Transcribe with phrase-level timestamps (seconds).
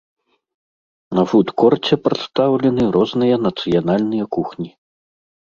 [1.19, 4.69] На фуд-корце прадстаўлены розныя нацыянальныя кухні.